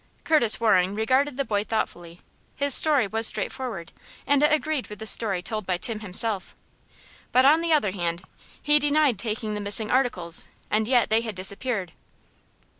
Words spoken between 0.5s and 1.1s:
Waring